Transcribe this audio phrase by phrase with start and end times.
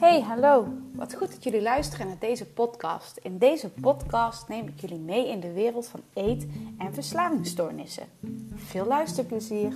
[0.00, 0.68] Hey, hallo.
[0.94, 3.18] Wat goed dat jullie luisteren naar deze podcast.
[3.22, 6.46] In deze podcast neem ik jullie mee in de wereld van eet-
[6.78, 8.06] en verslavingsstoornissen.
[8.54, 9.72] Veel luisterplezier.